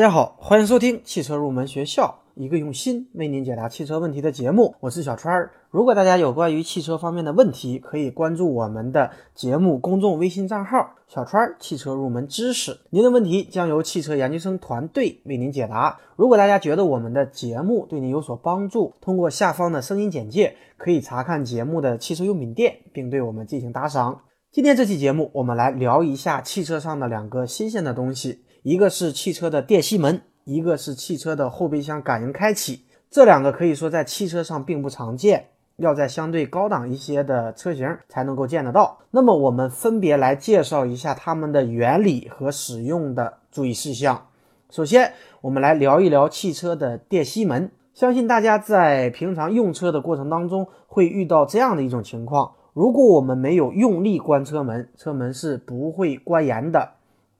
[0.00, 4.74] 大家好，欢迎收听汽车入门学校，一个用心为您解答汽车问题的节目。
[4.80, 5.50] 我是小川儿。
[5.68, 12.80] 如果大家有关于汽车方面的问题，可以关注我们的节目公众微信账号“小川儿汽车入门知识”。
[12.88, 16.00] 您的问题将由汽车研究生团队为您解答。
[16.16, 24.22] 如果大家觉得我们的节目对您有所帮助，通过下方的声音简介可以查看节目的汽车用品店，并对我们进行打赏。
[24.50, 28.40] 今天这期节目，我们来聊一下汽车上的两个新鲜的东西。
[28.62, 32.84] 一个是汽车的电吸门，一个是汽车的后备箱感应开启。
[33.10, 35.46] 这两个可以说在汽车上并不常见，
[35.76, 38.98] 要在相对高档一些的车型才能够见得到。
[39.10, 44.26] 那么我们分别来介绍一下它们的原理和使用的注意事项。
[44.68, 47.70] 首先，我们来聊一聊汽车的电吸门。
[47.94, 56.90] 相信大家在平常用车的过程当中会遇到这样的一种情况：如果我们没有用力关车门，车门是不会关严的。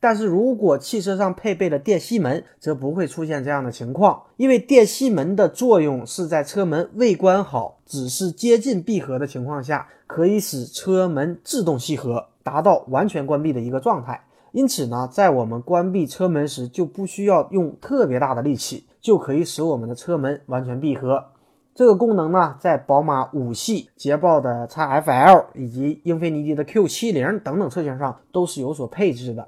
[0.01, 14.25] 但是如果汽车上配备了电吸门，则不会出现这样的情况，因为电吸门的作用是在车门未关好，只是接近闭合的情况下，可以使车门自动吸合，达到完全关闭的一个状态。
[14.53, 21.23] 因此呢，在我们关闭车门时，就不需要用特别大的力气，就可以使我们的车门完全闭合。
[21.75, 29.47] 这个功能呢，在宝马五系、捷豹的 XFL 以及英菲尼迪的 Q70 等等车型上都是有所配置的。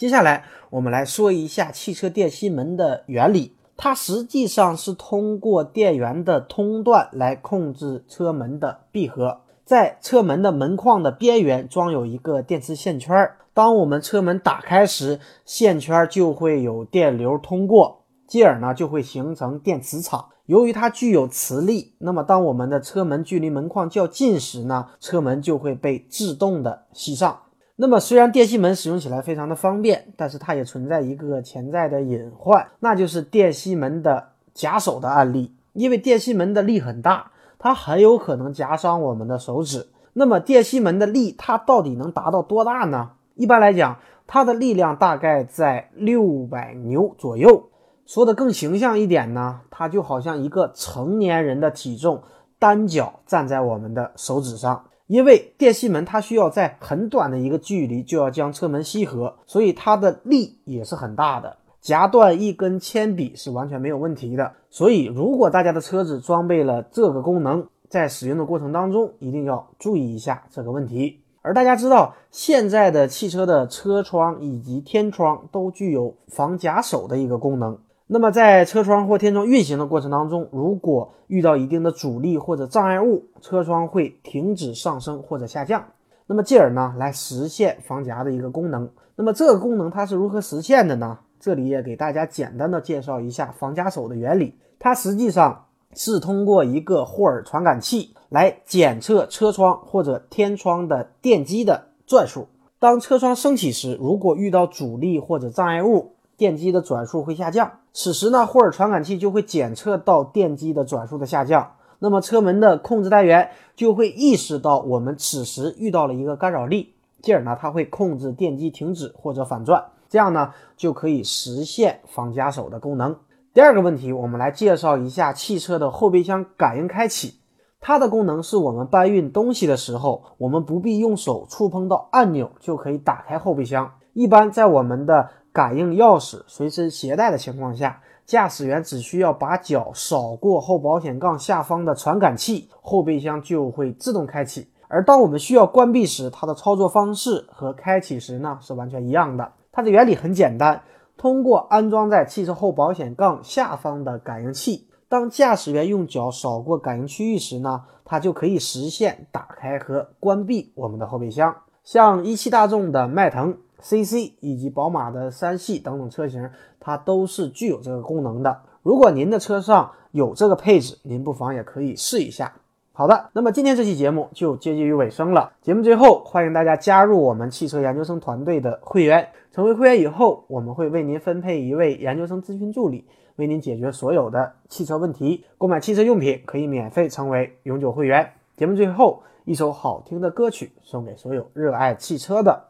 [0.00, 3.52] 接下来，我们来说一下汽车电吸门的原理。
[3.76, 9.42] 它实际上是通过电源的通断来控制车门的闭合。
[9.62, 20.30] 在车门的门框的边缘装有一个电磁线圈，当我们车门打开时，线圈就会有电流通过，继而呢就会形成电磁场。
[20.46, 27.40] 由于它具有磁力，那么当我们的车门距离门框较近时呢，车门就会被自动的吸上。
[27.82, 35.54] 那么，虽然电吸门使用起来非常的方便，但是它也存在一个潜在的隐患，那就是电吸门的夹手的案例。
[35.72, 39.88] 因为电吸门的力很大，它很有可能夹伤我们的手指。
[40.12, 43.12] 那么，电吸门的力它到底能达到多大呢？
[43.34, 43.96] 一般来讲，
[44.26, 47.70] 它的力量大概在六百牛左右。
[48.04, 52.22] 说的更形象一点呢，它就好像一个成年人的体重
[52.58, 54.84] 单脚站在我们的手指上。
[55.10, 61.56] 因为电吸门它需要在很短的一个距离就要将车门吸合，所以它的力也是很大的。
[61.80, 64.52] 夹断一根铅笔是完全没有问题的。
[64.70, 71.18] 所以，如果大家的车子装备了这个功能，在使用的过程当中一定要注意一下这个问题。
[71.42, 77.76] 而大家知道，现在的汽车的车窗以及天窗都具有防夹手的一个功能。
[78.12, 85.84] 那么在车窗或天窗运行的过程当中，如果遇到一定的阻力或者障碍物，车窗会停止上升或者下降，
[86.26, 88.90] 那么进而呢来实现防夹的一个功能。
[89.14, 91.20] 那么这个功能它是如何实现的呢？
[91.38, 94.56] 这里也给大家简单的介绍一下防夹手的原理。
[94.80, 102.48] 它实际上是通过一个霍尔传感器来检测车窗或者天窗的电机的转速。
[102.80, 107.70] 当车窗升起时，如果遇到阻力或者障碍物，电机的转速会下降。
[107.92, 123.16] 此时呢，霍尔传感器就会检测到电机的转速的下降，那么车门的控制单元就会意识到我们此时遇到了一个干扰力，进而呢，它会控制电机停止或者反转，这样呢就可以实现防夹手的功能。
[123.52, 127.40] 第二个问题，我们来介绍一下汽车的后备箱感应开启，
[127.80, 133.90] 它的功能是我们搬运东西的时候，我们不必用手触碰到按钮就可以打开后备箱。
[134.12, 144.68] 一般在我们的感应钥匙随身携带的情况下，驾驶员只需要把脚扫过后保险杠下方的传感器，后备箱就会自动开启。
[144.86, 149.52] 而当我们需要关闭时，它的操作方式和开启时呢是完全一样的。
[149.72, 150.80] 它的原理很简单，
[151.16, 161.54] 通过安装在汽车后保险杠下方的感应器，当驾驶员用脚扫过感应区域时呢，它就可以实现打开和关闭我们的后备箱。
[161.82, 163.56] 像一汽大众的迈腾。
[163.82, 166.48] CC 以及宝马的三系等等车型，
[166.78, 168.60] 它都是具有这个功能的。
[168.82, 172.52] 如果您的车上有这个配置，您不妨也可以试一下。
[172.92, 175.52] 好的，那么今天这期节目就接近于尾声了。
[175.62, 179.26] 节目最后，欢迎大家加入我们汽车研究生团队的会员。
[179.52, 183.04] 成为会员以后，我们会为您分配一位研究生咨询助理，
[183.36, 185.44] 为您解决所有的汽车问题。
[185.56, 188.30] 购买汽车用品可以免费成为永久会员。
[188.56, 192.69] 节目最后，一首好听的歌曲送给所有热爱汽车的。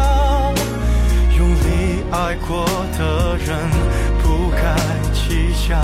[2.31, 2.65] 爱过
[2.97, 3.57] 的人
[4.23, 4.73] 不该
[5.11, 5.75] 计较。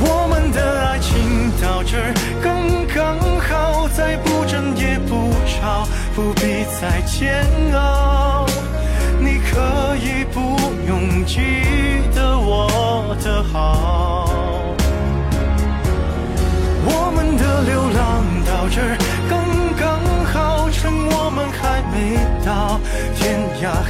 [0.00, 1.96] 我们的爱情到这
[2.42, 5.86] 刚刚好，再不争也不吵，
[6.16, 8.44] 不必再煎熬。
[9.20, 10.58] 你可以不
[10.88, 11.38] 用记
[12.12, 13.97] 得我的好。